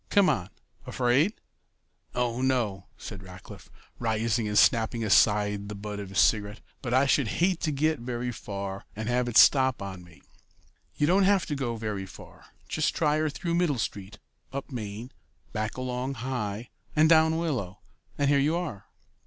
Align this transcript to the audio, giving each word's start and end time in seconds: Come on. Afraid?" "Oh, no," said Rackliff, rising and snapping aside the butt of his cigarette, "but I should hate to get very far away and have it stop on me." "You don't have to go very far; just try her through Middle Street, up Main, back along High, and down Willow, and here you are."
Come 0.09 0.29
on. 0.29 0.49
Afraid?" 0.87 1.33
"Oh, 2.15 2.41
no," 2.41 2.87
said 2.97 3.21
Rackliff, 3.21 3.69
rising 3.99 4.47
and 4.47 4.57
snapping 4.57 5.03
aside 5.03 5.69
the 5.69 5.75
butt 5.75 5.99
of 5.99 6.09
his 6.09 6.17
cigarette, 6.19 6.59
"but 6.81 6.91
I 6.91 7.05
should 7.05 7.27
hate 7.27 7.59
to 7.61 7.71
get 7.71 7.99
very 7.99 8.31
far 8.31 8.73
away 8.77 8.83
and 8.95 9.09
have 9.09 9.29
it 9.29 9.37
stop 9.37 9.79
on 9.79 10.03
me." 10.03 10.23
"You 10.95 11.05
don't 11.05 11.25
have 11.25 11.45
to 11.45 11.55
go 11.55 11.75
very 11.75 12.07
far; 12.07 12.45
just 12.67 12.95
try 12.95 13.17
her 13.19 13.29
through 13.29 13.53
Middle 13.53 13.77
Street, 13.77 14.17
up 14.51 14.71
Main, 14.71 15.11
back 15.53 15.77
along 15.77 16.15
High, 16.15 16.71
and 16.95 17.07
down 17.07 17.37
Willow, 17.37 17.81
and 18.17 18.27
here 18.27 18.39
you 18.39 18.55
are." 18.55 18.85